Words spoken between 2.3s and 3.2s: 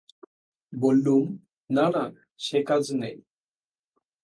সে কাজ নেই।